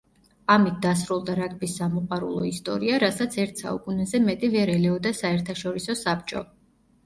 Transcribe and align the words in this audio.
ამით 0.51 0.77
დასრულდა 0.85 1.35
რაგბის 1.39 1.75
სამოყვარულო 1.81 2.49
ისტორია, 2.53 2.97
რასაც 3.05 3.39
ერთ 3.45 3.63
საუკუნეზე 3.67 4.25
მეტი 4.31 4.53
ვერ 4.59 4.75
ელეოდა 4.81 5.15
საერთაშორისო 5.23 6.01
საბჭო. 6.05 6.47